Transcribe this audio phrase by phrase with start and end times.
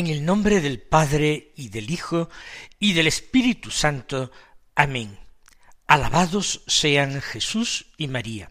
[0.00, 2.30] En el nombre del Padre y del Hijo
[2.78, 4.32] y del Espíritu Santo.
[4.74, 5.18] Amén.
[5.86, 8.50] Alabados sean Jesús y María.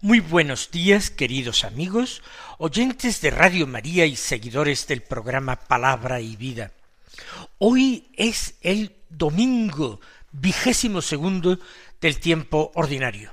[0.00, 2.22] Muy buenos días, queridos amigos,
[2.58, 6.72] oyentes de Radio María y seguidores del programa Palabra y Vida.
[7.58, 10.00] Hoy es el domingo
[10.32, 11.60] vigésimo segundo
[12.00, 13.32] del tiempo ordinario.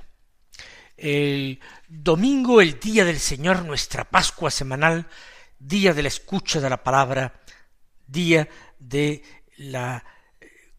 [0.96, 5.08] El domingo, el día del Señor, nuestra Pascua semanal,
[5.58, 7.40] día de la escucha de la palabra,
[8.08, 9.22] día de
[9.56, 10.04] la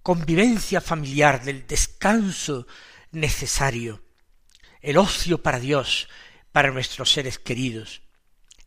[0.02, 2.68] convivencia familiar, del descanso
[3.12, 4.04] necesario,
[4.82, 6.10] el ocio para Dios,
[6.52, 8.02] para nuestros seres queridos,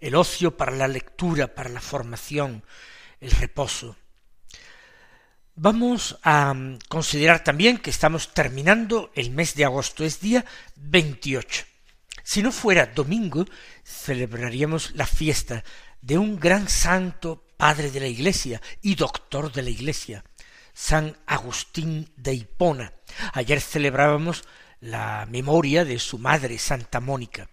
[0.01, 2.65] el ocio para la lectura, para la formación,
[3.21, 3.97] el reposo.
[5.55, 6.55] Vamos a
[6.89, 10.45] considerar también que estamos terminando el mes de agosto, es día
[10.77, 11.65] 28.
[12.23, 13.45] Si no fuera domingo,
[13.85, 15.65] celebraríamos la fiesta
[16.01, 20.25] de un gran santo padre de la Iglesia y doctor de la Iglesia,
[20.75, 22.93] San Agustín de Hipona.
[23.35, 24.43] Ayer celebrábamos
[24.81, 27.49] la memoria de su madre, Santa Mónica.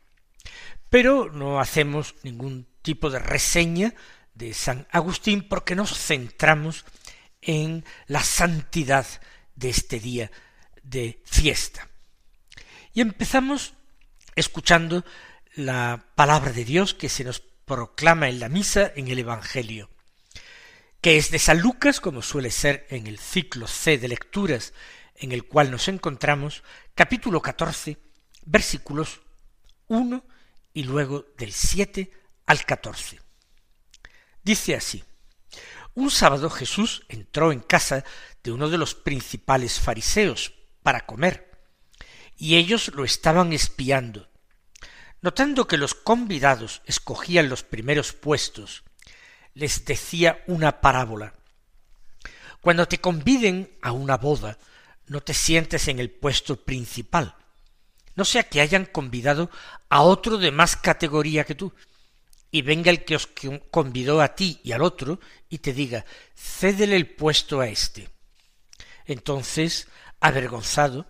[0.90, 3.94] Pero no hacemos ningún tipo de reseña
[4.34, 6.86] de San Agustín porque nos centramos
[7.40, 9.06] en la santidad
[9.54, 10.32] de este día
[10.82, 11.88] de fiesta.
[12.96, 13.76] Y empezamos
[14.36, 15.06] escuchando
[15.54, 19.92] la palabra de Dios que se nos proclama en la misa en el Evangelio
[21.02, 24.74] que es de San Lucas, como suele ser en el ciclo C de lecturas
[25.16, 26.64] en el cual nos encontramos,
[26.96, 27.98] capítulo catorce,
[28.46, 29.22] versículos
[29.88, 30.26] uno
[30.74, 32.12] y luego del siete
[32.46, 33.20] al catorce.
[34.44, 35.04] Dice así,
[35.94, 38.04] un sábado Jesús entró en casa
[38.44, 41.50] de uno de los principales fariseos para comer,
[42.38, 44.30] y ellos lo estaban espiando.
[45.22, 48.84] Notando que los convidados escogían los primeros puestos
[49.60, 51.34] les decía una parábola.
[52.62, 54.58] Cuando te conviden a una boda,
[55.08, 57.36] no te sientes en el puesto principal,
[58.16, 59.50] no sea que hayan convidado
[59.90, 61.74] a otro de más categoría que tú,
[62.52, 63.28] y venga el que os
[63.70, 66.06] convidó a ti y al otro, y te diga,
[66.36, 68.10] cédele el puesto a éste.
[69.06, 69.88] Entonces,
[70.22, 71.06] avergonzado,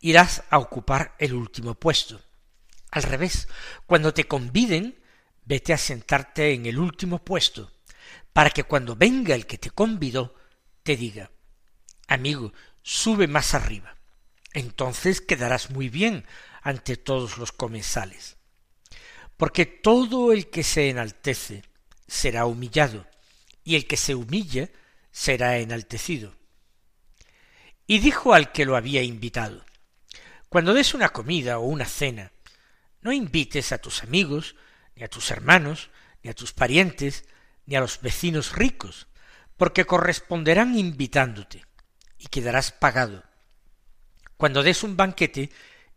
[0.00, 2.20] irás a ocupar el último puesto.
[2.90, 3.46] Al revés,
[3.86, 4.98] cuando te conviden,
[5.44, 7.70] vete a sentarte en el último puesto,
[8.32, 10.34] para que cuando venga el que te convidó,
[10.82, 11.30] te diga,
[12.08, 13.96] amigo, sube más arriba.
[14.52, 16.26] Entonces quedarás muy bien
[16.62, 18.36] ante todos los comensales.
[19.36, 21.64] Porque todo el que se enaltece
[22.06, 23.06] será humillado,
[23.64, 24.70] y el que se humilla
[25.12, 26.34] será enaltecido.
[27.86, 29.64] Y dijo al que lo había invitado,
[30.48, 32.32] Cuando des una comida o una cena,
[33.00, 34.56] no invites a tus amigos,
[34.94, 35.90] ni a tus hermanos,
[36.22, 37.24] ni a tus parientes,
[37.70, 39.06] ni a los vecinos ricos,
[39.56, 41.64] porque corresponderán invitándote,
[42.18, 43.22] y quedarás pagado.
[44.36, 45.50] Cuando des un banquete,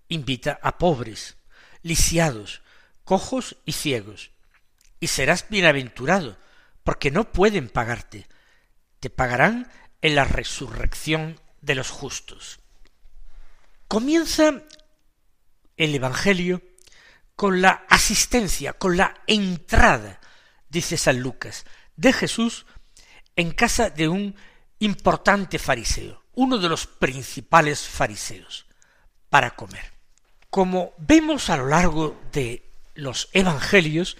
[0.08, 1.36] invita a pobres,
[1.82, 2.62] lisiados,
[3.04, 4.30] cojos y ciegos,
[5.00, 6.38] y serás bienaventurado,
[6.84, 8.28] porque no pueden pagarte,
[9.00, 12.60] te pagarán en la resurrección de los justos.
[13.88, 14.62] Comienza
[15.76, 16.62] el Evangelio
[17.36, 20.20] con la asistencia, con la entrada
[20.74, 22.66] dice San Lucas, de Jesús
[23.38, 24.36] en casa de un
[24.80, 28.66] importante fariseo, uno de los principales fariseos,
[29.30, 29.94] para comer.
[30.50, 34.18] Como vemos a lo largo de los evangelios,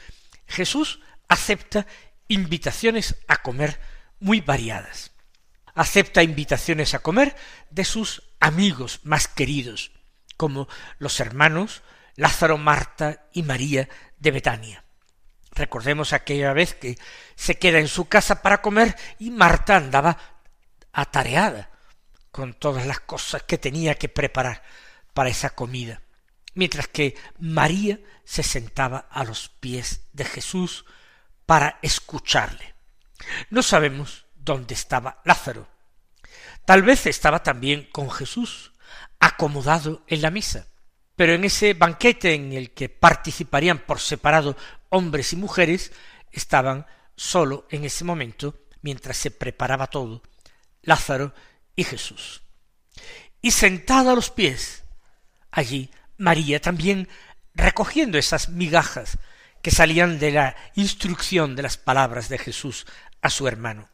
[0.48, 1.86] Jesús acepta
[2.28, 3.80] invitaciones a comer
[4.20, 5.12] muy variadas.
[5.76, 7.36] Acepta invitaciones a comer
[7.72, 9.92] de sus amigos más queridos,
[10.38, 10.68] como
[11.00, 11.82] los hermanos
[12.16, 13.90] Lázaro, Marta y María
[14.20, 14.83] de Betania.
[15.56, 16.98] Recordemos aquella vez que
[17.36, 20.18] se queda en su casa para comer y Marta andaba
[20.92, 21.70] atareada
[22.32, 24.64] con todas las cosas que tenía que preparar
[25.14, 26.02] para esa comida,
[26.56, 30.86] mientras que María se sentaba a los pies de Jesús
[31.46, 32.74] para escucharle.
[33.52, 35.68] No sabemos dónde estaba Lázaro.
[36.66, 38.72] Tal vez estaba también con Jesús,
[39.20, 40.68] acomodado en la misa.
[41.16, 44.58] Pero en ese banquete en el que participarían por separado
[44.94, 45.92] hombres y mujeres,
[46.32, 46.86] estaban
[47.16, 50.22] solo en ese momento, mientras se preparaba todo,
[50.84, 51.34] Lázaro
[51.76, 52.44] y Jesús.
[53.42, 54.84] Y sentada a los pies,
[55.52, 57.10] allí María también
[57.56, 59.18] recogiendo esas migajas
[59.64, 62.86] que salían de la instrucción de las palabras de Jesús
[63.22, 63.90] a su hermano.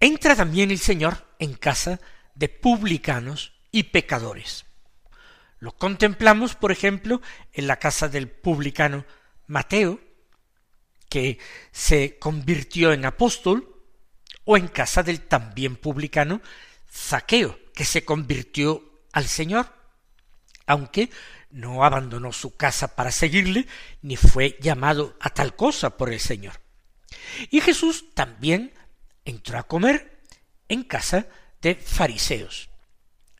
[0.00, 1.98] Entra también el Señor en casa
[2.34, 4.66] de publicanos y pecadores.
[5.60, 9.04] Lo contemplamos, por ejemplo, en la casa del publicano
[9.46, 10.00] Mateo,
[11.10, 11.38] que
[11.72, 13.76] se convirtió en apóstol,
[14.44, 16.40] o en casa del también publicano
[16.90, 19.66] Zaqueo, que se convirtió al Señor,
[20.66, 21.10] aunque
[21.50, 23.66] no abandonó su casa para seguirle,
[24.02, 26.60] ni fue llamado a tal cosa por el Señor.
[27.50, 28.72] Y Jesús también
[29.24, 30.22] entró a comer
[30.68, 31.26] en casa
[31.60, 32.70] de fariseos.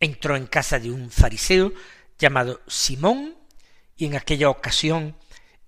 [0.00, 1.72] Entró en casa de un fariseo
[2.18, 3.36] llamado Simón,
[3.96, 5.16] y en aquella ocasión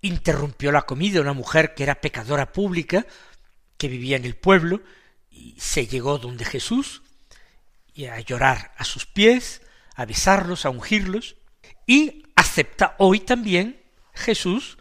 [0.03, 3.07] interrumpió la comida una mujer que era pecadora pública,
[3.79, 4.83] que vivía en el pueblo,
[5.31, 7.03] y se llegó donde Jesús,
[7.95, 9.63] y a llorar a sus pies,
[9.95, 11.37] a besarlos, a ungirlos,
[11.87, 13.83] y acepta hoy también
[14.15, 14.79] Jesús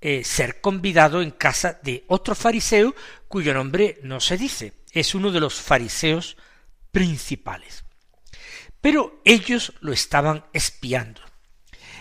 [0.00, 2.94] eh, ser convidado en casa de otro fariseo
[3.28, 6.36] cuyo nombre no se dice, es uno de los fariseos
[6.90, 7.84] principales.
[8.80, 11.20] Pero ellos lo estaban espiando.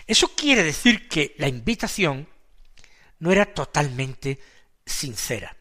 [0.08, 2.28] Eso quiere decir que la invitación
[3.22, 4.40] no era totalmente
[4.86, 5.56] sincera.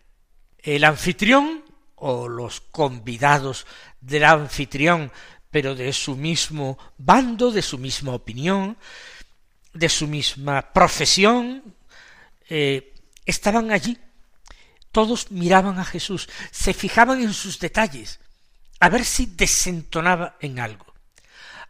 [0.59, 1.63] El anfitrión
[1.95, 3.67] o los convidados
[4.01, 5.13] del anfitrión,
[5.51, 8.79] pero de su mismo bando, de su misma opinión,
[9.75, 11.77] de su misma profesión,
[12.49, 12.95] eh,
[13.27, 13.99] estaban allí.
[14.91, 18.21] Todos miraban a Jesús, se fijaban en sus detalles,
[18.81, 20.87] a ver si desentonaba en algo,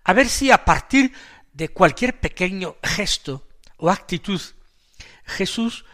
[0.05, 1.13] a ver si a partir
[1.53, 4.41] de cualquier pequeño gesto o actitud,
[5.31, 5.85] Jesús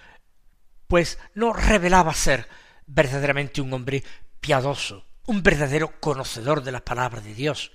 [0.89, 2.49] pues no revelaba ser
[2.87, 4.05] verdaderamente un hombre
[4.41, 7.73] piadoso, un verdadero conocedor de la palabra de Dios,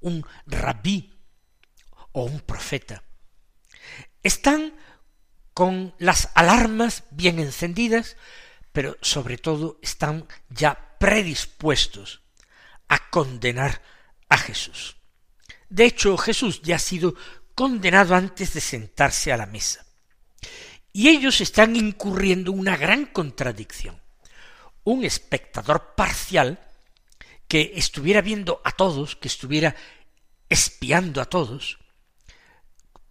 [0.00, 1.18] un rabí
[2.12, 3.02] o un profeta.
[4.22, 4.74] Están
[5.52, 8.16] con las alarmas bien encendidas,
[8.72, 12.22] pero sobre todo están ya predispuestos
[12.88, 13.82] a condenar
[14.28, 14.96] a Jesús.
[15.68, 17.14] De hecho, Jesús ya ha sido
[17.54, 19.84] condenado antes de sentarse a la mesa.
[20.98, 24.02] Y ellos están incurriendo en una gran contradicción.
[24.82, 26.58] Un espectador parcial
[27.46, 29.76] que estuviera viendo a todos, que estuviera
[30.48, 31.78] espiando a todos,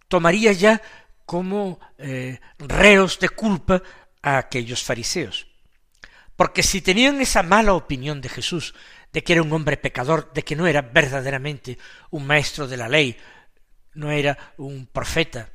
[0.06, 0.82] tomaría ya
[1.24, 3.82] como eh, reos de culpa
[4.20, 5.46] a aquellos fariseos.
[6.36, 8.74] Porque si tenían esa mala opinión de Jesús,
[9.14, 11.78] de que era un hombre pecador, de que no era verdaderamente
[12.10, 13.16] un maestro de la ley,
[13.94, 15.48] no era un profeta,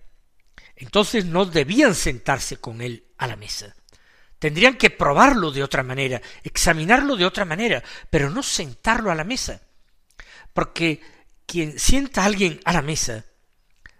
[0.75, 3.75] entonces no debían sentarse con él a la mesa.
[4.39, 9.23] Tendrían que probarlo de otra manera, examinarlo de otra manera, pero no sentarlo a la
[9.23, 9.61] mesa.
[10.53, 10.99] Porque
[11.45, 13.25] quien sienta a alguien a la mesa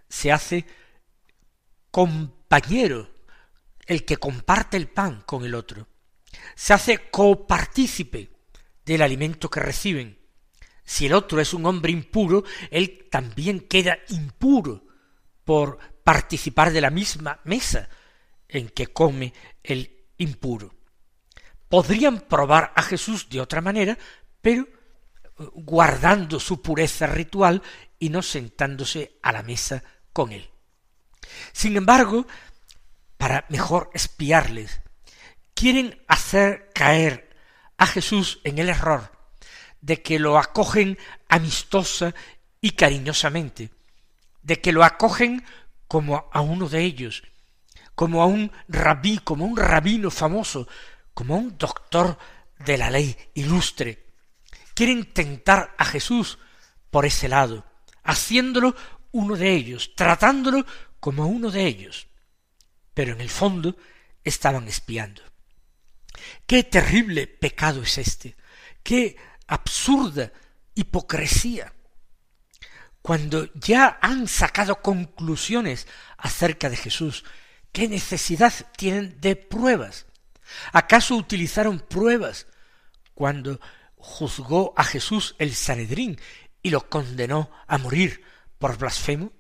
[0.10, 0.66] se hace
[1.92, 3.10] compañero,
[3.86, 5.88] el que comparte el pan con el otro.
[6.56, 8.32] Se hace copartícipe
[8.86, 10.20] del alimento que reciben.
[10.84, 14.86] Si el otro es un hombre impuro, él también queda impuro
[15.46, 17.90] por participar de la misma mesa
[18.48, 19.34] en que come
[19.64, 20.74] el impuro.
[21.70, 23.98] Podrían probar a Jesús de otra manera,
[24.42, 24.68] pero
[25.56, 27.62] guardando su pureza ritual
[27.98, 30.50] y no sentándose a la mesa con él.
[31.52, 32.28] Sin embargo,
[33.18, 34.82] para mejor espiarles,
[35.54, 37.30] quieren hacer caer
[37.78, 39.12] a Jesús en el error
[39.82, 42.14] de que lo acogen amistosa
[42.62, 43.72] y cariñosamente,
[44.42, 45.44] de que lo acogen
[45.88, 47.24] como a uno de ellos,
[47.96, 50.68] como a un rabí, como a un rabino famoso,
[51.14, 52.18] como a un doctor
[52.60, 54.08] de la ley ilustre.
[54.74, 56.40] Quieren tentar a Jesús
[56.90, 57.66] por ese lado,
[58.04, 58.76] haciéndolo
[59.12, 60.66] uno de ellos, tratándolo
[61.00, 62.08] como uno de ellos.
[62.94, 63.76] Pero en el fondo
[64.24, 65.22] estaban espiando.
[66.46, 68.36] Qué terrible pecado es este,
[68.82, 70.32] qué absurda
[70.76, 71.74] hipocresía.
[73.04, 77.26] Cuando ya han sacado conclusiones acerca de Jesús,
[77.74, 80.06] ¿qué necesidad tienen de pruebas?
[80.72, 82.48] ¿Acaso utilizaron pruebas
[83.14, 83.60] cuando
[83.98, 86.18] juzgó a Jesús el Sanedrín
[86.62, 88.24] y lo condenó a morir
[88.58, 89.34] por blasfemo?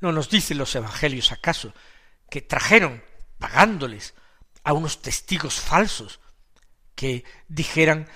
[0.00, 1.74] ¿No nos dicen los evangelios acaso
[2.30, 3.04] que trajeron,
[3.38, 4.14] pagándoles,
[4.64, 6.20] a unos testigos falsos
[6.94, 8.08] que dijeran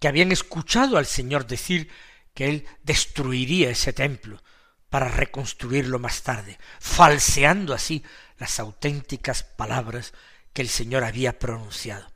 [0.00, 1.88] que habían escuchado al Señor decir
[2.34, 4.42] que él destruiría ese templo
[4.88, 8.02] para reconstruirlo más tarde, falseando así
[8.38, 10.12] las auténticas palabras
[10.52, 12.10] que el Señor había pronunciado.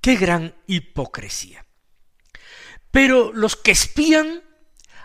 [0.00, 1.64] ¡Qué gran hipocresía!
[2.90, 4.42] Pero los que espían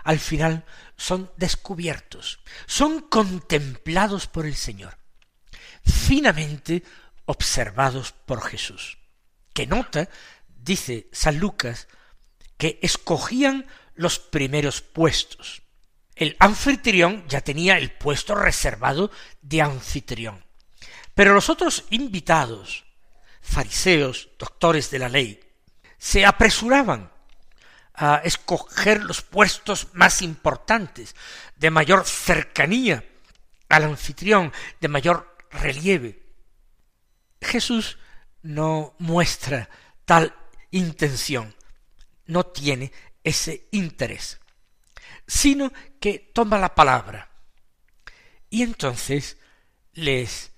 [0.04, 0.66] al final
[0.98, 4.98] son descubiertos, son contemplados por el Señor,
[5.86, 6.84] finamente
[7.26, 8.98] observados por Jesús,
[9.54, 10.10] que nota,
[10.48, 11.88] dice San Lucas,
[12.58, 13.66] que escogían
[14.00, 15.62] los primeros puestos.
[16.16, 20.46] El anfitrión ya tenía el puesto reservado de anfitrión.
[21.14, 22.86] Pero los otros invitados,
[23.42, 25.42] fariseos, doctores de la ley,
[25.98, 27.12] se apresuraban
[27.94, 31.14] a escoger los puestos más importantes,
[31.58, 33.04] de mayor cercanía
[33.68, 36.24] al anfitrión, de mayor relieve.
[37.42, 37.98] Jesús
[38.44, 39.70] no muestra
[40.06, 40.34] tal
[40.72, 41.54] intención,
[42.28, 44.40] no tiene ese interés,
[45.28, 47.30] sino que toma la palabra
[48.50, 49.38] y entonces
[49.94, 50.52] les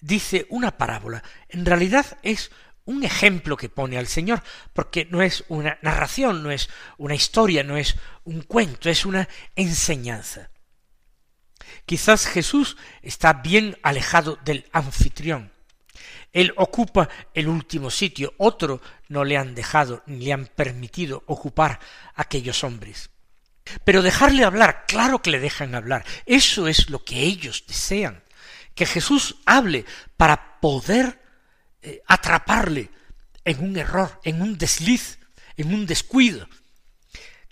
[0.00, 1.22] dice una parábola.
[1.48, 2.50] En realidad es
[2.84, 7.62] un ejemplo que pone al Señor, porque no es una narración, no es una historia,
[7.62, 10.50] no es un cuento, es una enseñanza.
[11.84, 15.52] Quizás Jesús está bien alejado del anfitrión.
[16.32, 21.80] Él ocupa el último sitio, otro no le han dejado ni le han permitido ocupar
[22.14, 23.10] aquellos hombres.
[23.84, 28.22] Pero dejarle hablar, claro que le dejan hablar, eso es lo que ellos desean,
[28.74, 29.84] que Jesús hable
[30.16, 31.20] para poder
[31.82, 32.90] eh, atraparle
[33.44, 35.18] en un error, en un desliz,
[35.56, 36.48] en un descuido.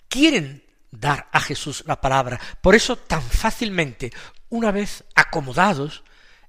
[0.07, 2.39] Quieren dar a Jesús la palabra.
[2.61, 4.11] Por eso tan fácilmente,
[4.49, 6.03] una vez acomodados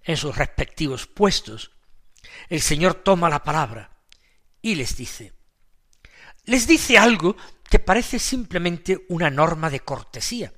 [0.04, 1.72] en sus respectivos puestos,
[2.48, 3.90] el Señor toma la palabra
[4.62, 5.32] y les dice,
[6.44, 7.36] les dice algo
[7.68, 10.52] que parece simplemente una norma de cortesía.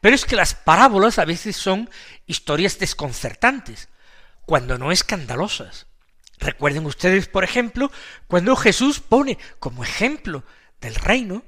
[0.00, 1.88] Pero es que las parábolas a veces son
[2.26, 3.88] historias desconcertantes,
[4.44, 5.86] cuando no escandalosas.
[6.38, 7.90] Recuerden ustedes, por ejemplo,
[8.26, 10.44] cuando Jesús pone como ejemplo
[10.80, 11.44] del reino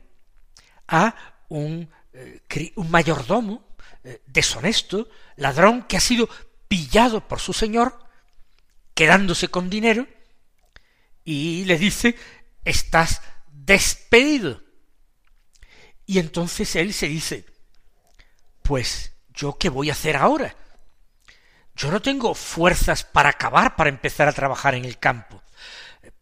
[0.87, 1.15] a
[1.49, 2.41] un, eh,
[2.77, 3.67] mayordomo
[4.05, 6.29] eh, deshonesto, ladrón, que ha sido
[6.69, 8.04] pillado por su señor,
[8.95, 10.07] quedándose con dinero,
[11.25, 12.17] y le dice,
[12.65, 14.63] estás despedido.
[16.07, 17.47] Y entonces él se dice,
[18.63, 20.55] pues yo qué voy a hacer ahora?
[21.77, 25.43] Yo no tengo fuerzas para acabar, para empezar a trabajar en el campo.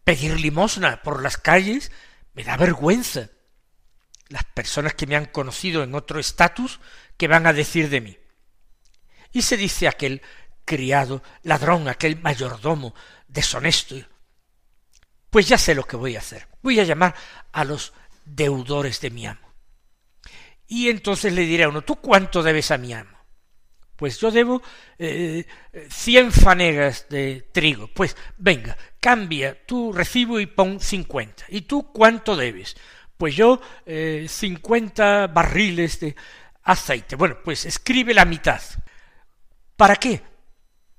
[0.03, 1.91] Pedir limosna por las calles
[2.33, 3.29] me da vergüenza.
[4.29, 6.79] Las personas que me han conocido en otro estatus,
[7.17, 8.17] ¿qué van a decir de mí?
[9.31, 10.21] Y se dice aquel
[10.65, 12.93] criado, ladrón, aquel mayordomo,
[13.27, 13.95] deshonesto.
[15.29, 16.47] Pues ya sé lo que voy a hacer.
[16.61, 17.15] Voy a llamar
[17.51, 17.93] a los
[18.25, 19.41] deudores de mi amo.
[20.67, 23.17] Y entonces le diré a uno, ¿tú cuánto debes a mi amo?
[23.95, 24.61] Pues yo debo
[24.97, 25.45] eh,
[25.89, 27.87] cien fanegas de trigo.
[27.87, 31.45] Pues venga, cambia tu recibo y pon cincuenta.
[31.49, 32.75] ¿Y tú cuánto debes?
[33.17, 36.15] Pues yo eh, cincuenta barriles de
[36.63, 37.15] aceite.
[37.15, 38.61] Bueno, pues escribe la mitad.
[39.75, 40.21] ¿Para qué?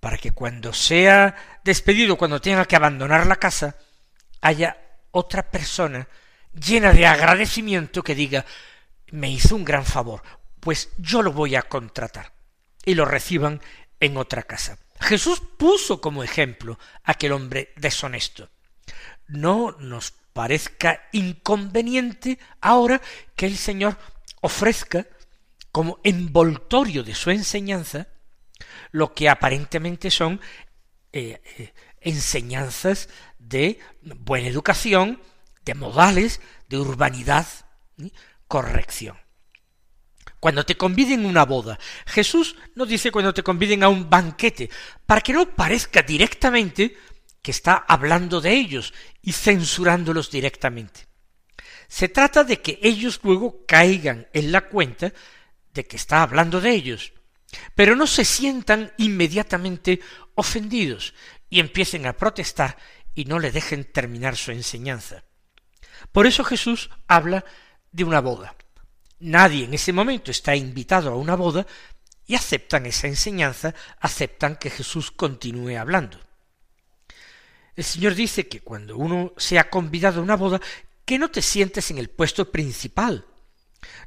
[0.04, 1.34] Para que cuando sea
[1.64, 3.75] despedido, cuando tenga que abandonar la casa,
[4.42, 4.76] haya
[5.12, 6.06] otra persona
[6.52, 8.44] llena de agradecimiento que diga
[9.12, 10.23] me hizo un gran favor,
[10.61, 12.34] pues yo lo voy a contratar
[12.84, 13.62] y lo reciban
[13.99, 14.76] en otra casa.
[15.00, 18.50] Jesús puso como ejemplo aquel hombre deshonesto.
[19.26, 23.00] No nos parezca inconveniente ahora
[23.34, 23.96] que el Señor
[24.42, 25.06] ofrezca
[25.73, 28.08] como envoltorio de su enseñanza
[28.92, 30.40] lo que aparentemente son
[31.12, 33.08] eh, eh, enseñanzas
[33.38, 35.20] de buena educación,
[35.64, 37.46] de modales, de urbanidad,
[38.49, 39.16] corrección
[40.44, 41.78] cuando te conviden a una boda.
[42.04, 44.68] Jesús no dice cuando te conviden a un banquete,
[45.06, 46.99] para que no parezca directamente
[47.40, 48.92] que está hablando de ellos
[49.23, 51.06] y censurándolos directamente.
[51.88, 55.14] Se trata de que ellos luego caigan en la cuenta
[55.73, 57.13] de que está hablando de ellos,
[57.75, 60.00] pero no se sientan inmediatamente
[60.34, 61.14] ofendidos
[61.49, 62.76] y empiecen a protestar
[63.14, 65.25] y no le dejen terminar su enseñanza.
[66.12, 67.44] Por eso Jesús habla
[67.92, 68.56] de una boda.
[69.20, 71.66] Nadie en ese momento está invitado a una boda
[72.26, 76.18] y aceptan esa enseñanza, aceptan que Jesús continúe hablando.
[77.76, 80.61] El Señor dice que cuando uno sea convidado a una boda,
[81.04, 83.26] que no te sientes en el puesto principal,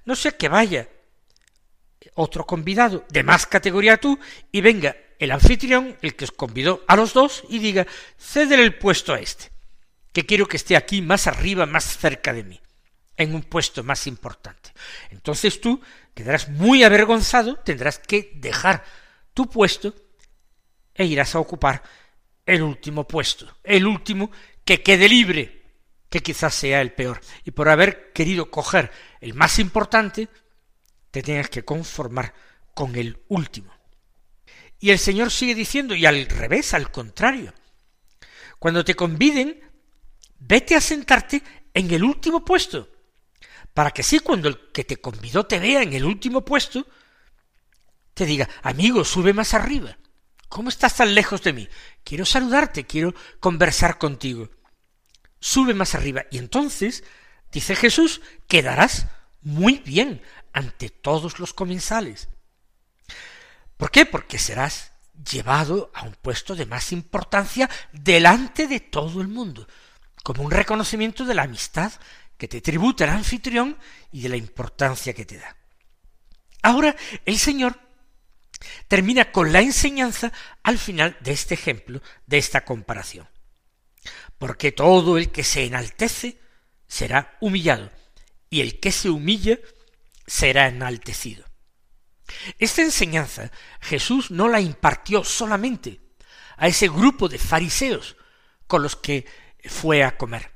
[0.05, 0.89] no sea que vaya
[2.15, 4.19] otro convidado de más categoría tú
[4.51, 7.87] y venga el anfitrión, el que os convidó a los dos, y diga,
[8.19, 9.51] cédele el puesto a este,
[10.13, 12.61] que quiero que esté aquí más arriba, más cerca de mí
[13.17, 14.71] en un puesto más importante.
[15.09, 15.81] Entonces tú
[16.13, 18.83] quedarás muy avergonzado, tendrás que dejar
[19.33, 19.93] tu puesto
[20.93, 21.83] e irás a ocupar
[22.45, 24.31] el último puesto, el último
[24.63, 25.63] que quede libre,
[26.09, 27.19] que quizás sea el peor.
[27.43, 30.29] Y por haber querido coger el más importante,
[31.11, 32.33] te tengas que conformar
[32.73, 33.73] con el último.
[34.79, 37.53] Y el Señor sigue diciendo, y al revés, al contrario,
[38.59, 39.59] cuando te conviden,
[40.39, 41.41] vete a sentarte
[41.73, 42.89] en el último puesto,
[43.73, 46.87] para que sí, cuando el que te convidó te vea en el último puesto,
[48.13, 49.97] te diga, amigo, sube más arriba.
[50.49, 51.67] ¿Cómo estás tan lejos de mí?
[52.03, 54.49] Quiero saludarte, quiero conversar contigo.
[55.39, 56.25] Sube más arriba.
[56.31, 57.03] Y entonces,
[57.51, 59.07] dice Jesús, quedarás
[59.41, 60.21] muy bien
[60.53, 62.29] ante todos los comensales.
[63.77, 64.05] ¿Por qué?
[64.05, 64.91] Porque serás
[65.29, 69.67] llevado a un puesto de más importancia delante de todo el mundo,
[70.23, 71.91] como un reconocimiento de la amistad
[72.37, 73.77] que te tributa el anfitrión
[74.11, 75.55] y de la importancia que te da.
[76.61, 77.79] Ahora el Señor
[78.87, 80.31] termina con la enseñanza
[80.63, 83.27] al final de este ejemplo, de esta comparación.
[84.37, 86.39] Porque todo el que se enaltece
[86.87, 87.91] será humillado,
[88.49, 89.57] y el que se humilla
[90.27, 91.45] será enaltecido.
[92.59, 96.01] Esta enseñanza Jesús no la impartió solamente
[96.57, 98.17] a ese grupo de fariseos
[98.67, 99.25] con los que
[99.65, 100.51] fue a comer.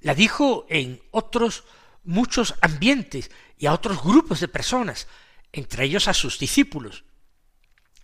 [0.00, 1.64] La dijo en otros
[2.04, 5.08] muchos ambientes y a otros grupos de personas,
[5.52, 7.04] entre ellos a sus discípulos.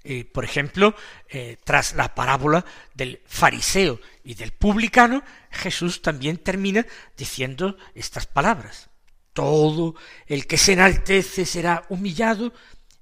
[0.05, 0.95] Eh, por ejemplo,
[1.29, 6.87] eh, tras la parábola del fariseo y del publicano, Jesús también termina
[7.17, 8.89] diciendo estas palabras.
[9.37, 9.95] Todo
[10.27, 12.55] el que se enaltece será humillado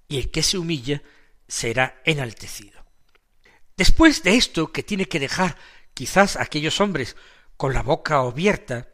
[0.08, 1.00] y el que se humilla
[1.46, 2.84] será enaltecido.
[3.76, 5.56] Después de esto que tiene que dejar
[5.94, 7.14] quizás aquellos hombres
[7.56, 8.88] con la boca abierta,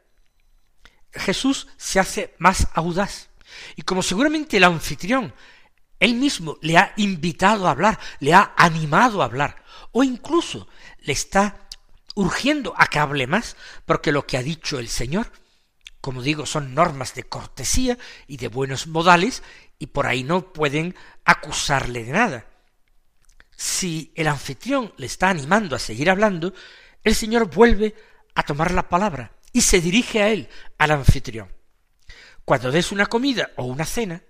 [1.12, 3.30] Jesús se hace más audaz.
[3.74, 5.32] Y como seguramente el anfitrión
[5.98, 11.14] él mismo le ha invitado a hablar, le ha animado a hablar, o incluso le
[11.14, 11.68] está
[12.14, 15.32] urgiendo a que hable más, porque lo que ha dicho el Señor,
[16.00, 19.42] como digo, son normas de cortesía y de buenos modales,
[19.78, 22.46] y por ahí no pueden acusarle de nada.
[23.56, 26.54] Si el anfitrión le está animando a seguir hablando,
[27.04, 27.94] el Señor vuelve
[28.34, 31.52] a tomar la palabra y se dirige a él, al anfitrión.
[32.44, 34.22] Cuando des una comida o una cena,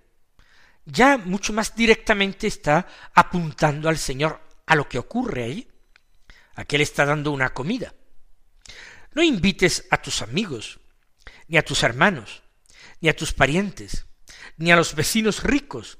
[0.83, 5.71] ya mucho más directamente está apuntando al Señor a lo que ocurre ahí.
[6.55, 7.93] Aquí le está dando una comida.
[9.13, 10.80] No invites a tus amigos,
[11.51, 12.43] ni a tus hermanos,
[13.01, 14.05] ni a tus parientes,
[14.55, 15.97] ni a los vecinos ricos,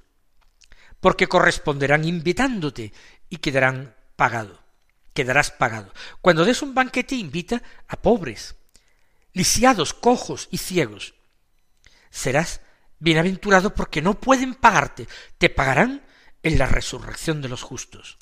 [1.01, 2.93] porque corresponderán invitándote
[3.27, 4.63] y quedarán pagado,
[5.13, 5.93] quedarás pagado.
[6.21, 8.55] Cuando des un banquete invita a pobres,
[9.33, 11.15] lisiados, cojos y ciegos.
[12.09, 12.61] Serás
[12.99, 16.01] bienaventurado porque no pueden pagarte, te pagarán
[16.43, 18.17] en la resurrección de los justos.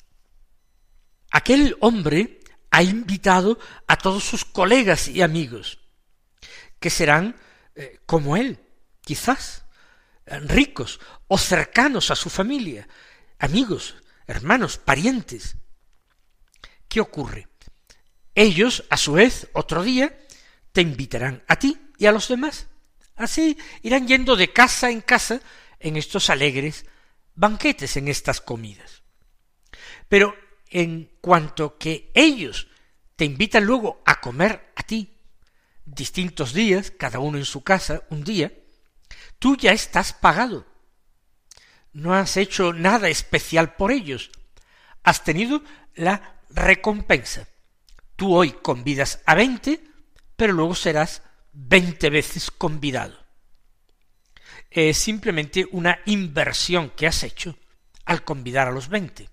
[1.30, 2.40] Aquel hombre
[2.72, 5.79] ha invitado a todos sus colegas y amigos,
[6.80, 7.36] que serán
[7.76, 8.58] eh, como él,
[9.02, 9.64] quizás,
[10.26, 12.88] ricos o cercanos a su familia,
[13.38, 15.56] amigos, hermanos, parientes.
[16.88, 17.48] ¿Qué ocurre?
[18.34, 20.16] Ellos, a su vez, otro día,
[20.72, 22.66] te invitarán a ti y a los demás.
[23.16, 25.40] Así irán yendo de casa en casa
[25.78, 26.86] en estos alegres
[27.34, 29.02] banquetes, en estas comidas.
[30.08, 30.34] Pero
[30.68, 32.68] en cuanto que ellos
[33.16, 35.19] te invitan luego a comer a ti,
[35.94, 38.52] distintos días, cada uno en su casa, un día,
[39.38, 40.66] tú ya estás pagado.
[41.92, 44.30] No has hecho nada especial por ellos.
[45.02, 45.62] Has tenido
[45.94, 47.48] la recompensa.
[48.16, 49.82] Tú hoy convidas a veinte,
[50.36, 51.22] pero luego serás
[51.52, 53.18] veinte veces convidado.
[54.70, 57.58] Es simplemente una inversión que has hecho
[58.04, 59.28] al convidar a los veinte.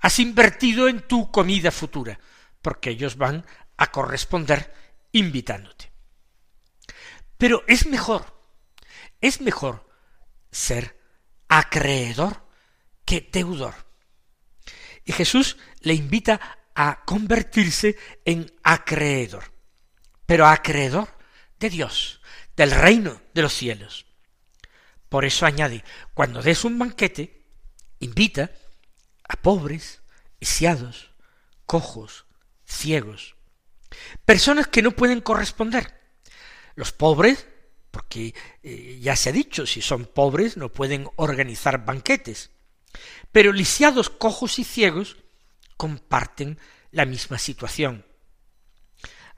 [0.00, 2.18] Has invertido en tu comida futura,
[2.60, 4.74] porque ellos van a corresponder
[5.12, 5.90] invitándote.
[7.36, 8.24] Pero es mejor,
[9.20, 9.88] es mejor
[10.50, 10.98] ser
[11.48, 12.46] acreedor
[13.04, 13.74] que deudor.
[15.04, 19.52] Y Jesús le invita a convertirse en acreedor,
[20.26, 21.08] pero acreedor
[21.58, 22.20] de Dios,
[22.56, 24.06] del reino de los cielos.
[25.08, 27.44] Por eso añade, cuando des un banquete,
[27.98, 28.52] invita
[29.28, 30.02] a pobres,
[30.38, 31.10] lisiados,
[31.66, 32.26] cojos,
[32.64, 33.36] ciegos,
[34.24, 36.00] personas que no pueden corresponder.
[36.74, 37.46] Los pobres,
[37.90, 42.50] porque eh, ya se ha dicho, si son pobres no pueden organizar banquetes,
[43.32, 45.16] pero lisiados, cojos y ciegos
[45.76, 46.58] comparten
[46.90, 48.04] la misma situación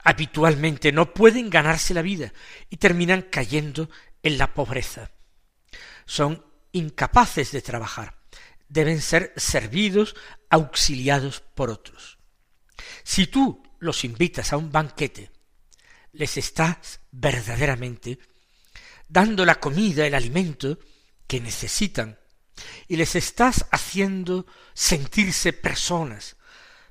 [0.03, 2.33] habitualmente no pueden ganarse la vida
[2.69, 3.89] y terminan cayendo
[4.21, 5.11] en la pobreza.
[6.05, 8.17] Son incapaces de trabajar,
[8.67, 10.15] deben ser servidos,
[10.49, 12.19] auxiliados por otros.
[13.03, 15.31] Si tú los invitas a un banquete,
[16.13, 18.19] les estás verdaderamente
[19.07, 20.79] dando la comida, el alimento
[21.27, 22.17] que necesitan
[22.87, 26.37] y les estás haciendo sentirse personas,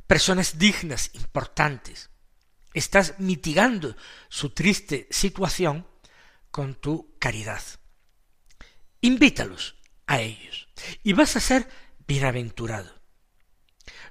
[0.06, 2.10] personas dignas, importantes.
[2.74, 3.96] Estás mitigando
[4.28, 5.86] su triste situación
[6.50, 7.62] con tu caridad.
[9.00, 9.76] Invítalos
[10.06, 10.68] a ellos
[11.02, 11.68] y vas a ser
[12.06, 13.00] bienaventurado.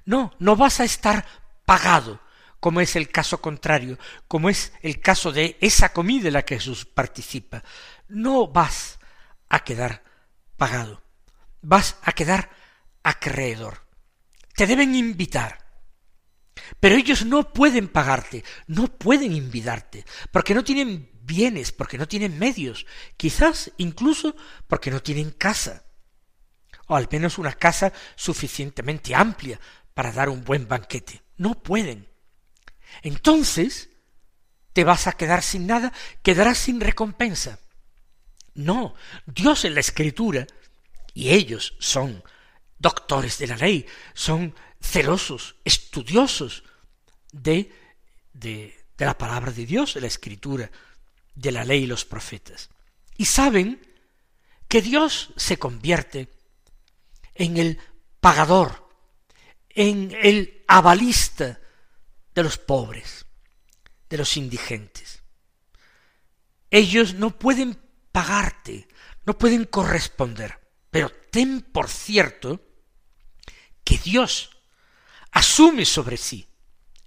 [0.04, 1.26] No, no vas a estar
[1.64, 2.20] pagado,
[2.62, 3.98] como es el caso contrario,
[4.28, 7.64] como es el caso de esa comida en la que Jesús participa.
[8.06, 9.00] No vas
[9.48, 10.04] a quedar
[10.56, 11.02] pagado,
[11.60, 12.50] vas a quedar
[13.02, 13.84] acreedor.
[14.54, 15.58] Te deben invitar.
[16.78, 22.38] Pero ellos no pueden pagarte, no pueden invitarte, porque no tienen bienes, porque no tienen
[22.38, 24.36] medios, quizás incluso
[24.68, 25.82] porque no tienen casa,
[26.86, 29.58] o al menos una casa suficientemente amplia
[29.94, 31.24] para dar un buen banquete.
[31.38, 32.11] No pueden.
[33.02, 33.88] Entonces,
[34.72, 37.58] te vas a quedar sin nada, quedarás sin recompensa.
[38.54, 38.94] No,
[39.26, 40.46] Dios en la Escritura,
[41.14, 42.22] y ellos son
[42.78, 46.64] doctores de la ley, son celosos, estudiosos
[47.32, 47.72] de,
[48.32, 50.70] de, de la palabra de Dios, de la Escritura,
[51.34, 52.70] de la ley y los profetas.
[53.16, 53.80] Y saben
[54.68, 56.28] que Dios se convierte
[57.34, 57.78] en el
[58.20, 58.88] pagador,
[59.68, 61.60] en el avalista
[62.34, 63.26] de los pobres,
[64.08, 65.22] de los indigentes.
[66.70, 67.78] Ellos no pueden
[68.12, 68.88] pagarte,
[69.24, 70.58] no pueden corresponder,
[70.90, 72.60] pero ten por cierto
[73.84, 74.50] que Dios
[75.32, 76.48] asume sobre sí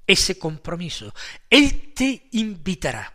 [0.05, 1.13] ese compromiso.
[1.49, 3.13] Él te invitará.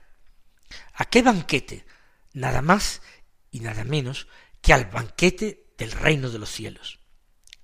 [0.94, 1.86] ¿A qué banquete?
[2.32, 3.02] Nada más
[3.50, 4.26] y nada menos
[4.60, 6.98] que al banquete del reino de los cielos.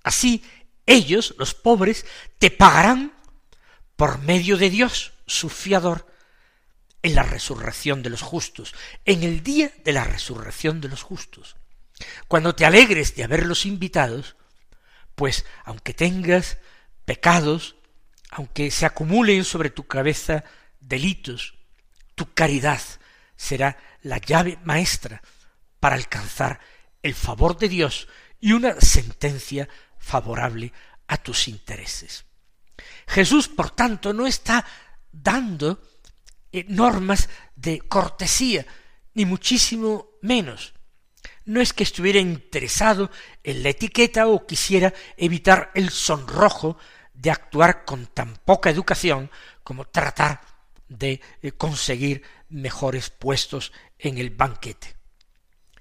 [0.03, 0.43] Así
[0.85, 2.05] ellos, los pobres,
[2.39, 3.16] te pagarán
[3.97, 6.07] por medio de Dios, su fiador,
[7.01, 8.73] en la resurrección de los justos,
[9.05, 11.57] en el día de la resurrección de los justos.
[12.27, 14.35] Cuando te alegres de haberlos invitados,
[15.15, 16.59] pues aunque tengas
[17.05, 17.75] pecados,
[18.29, 20.43] aunque se acumulen sobre tu cabeza
[20.79, 21.55] delitos,
[22.15, 22.81] tu caridad
[23.35, 25.21] será la llave maestra
[25.79, 26.59] para alcanzar
[27.01, 28.07] el favor de Dios
[28.39, 30.71] y una sentencia favorable
[31.07, 32.26] a tus intereses.
[33.07, 34.65] Jesús, por tanto, no está
[35.11, 35.81] dando
[36.51, 38.65] eh, normas de cortesía,
[39.13, 40.73] ni muchísimo menos.
[41.45, 43.09] No es que estuviera interesado
[43.43, 46.77] en la etiqueta o quisiera evitar el sonrojo
[47.13, 49.31] de actuar con tan poca educación
[49.63, 50.41] como tratar
[50.87, 54.95] de eh, conseguir mejores puestos en el banquete.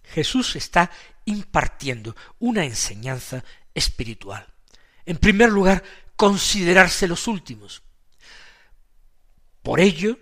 [0.02, 0.90] Jesús está
[1.24, 4.46] impartiendo una enseñanza espiritual.
[5.04, 5.82] En primer lugar,
[6.16, 7.82] considerarse los últimos.
[9.62, 10.18] Por ello,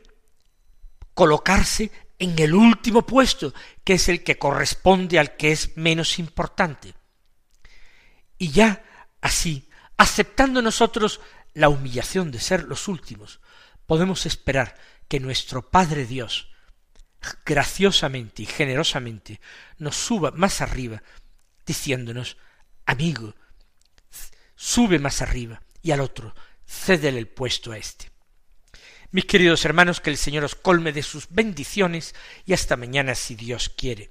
[1.14, 3.54] colocarse en el último puesto,
[3.84, 6.94] que es el que corresponde al que es menos importante.
[8.38, 8.84] Y ya
[9.20, 11.20] así, aceptando nosotros
[11.54, 13.40] la humillación de ser los últimos,
[13.86, 14.76] podemos esperar
[15.08, 16.48] que nuestro Padre Dios
[17.44, 19.40] graciosamente y generosamente
[19.78, 21.02] nos suba más arriba,
[21.64, 22.36] diciéndonos,
[22.84, 23.34] amigo,
[24.56, 26.34] sube más arriba, y al otro,
[26.66, 28.10] cédele el puesto a éste.
[29.12, 32.16] Mis queridos hermanos, que el Señor os colme de sus bendiciones
[32.46, 34.10] y hasta mañana si Dios quiere.